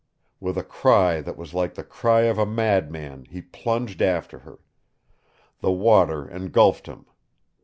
With 0.39 0.57
a 0.57 0.63
cry 0.63 1.21
that 1.21 1.37
was 1.37 1.53
like 1.53 1.75
the 1.75 1.83
cry 1.83 2.21
of 2.21 2.39
a 2.39 2.45
madman 2.47 3.25
he 3.25 3.39
plunged 3.43 4.01
after 4.01 4.39
her. 4.39 4.57
The 5.59 5.71
water 5.71 6.27
engulfed 6.27 6.87
him. 6.87 7.05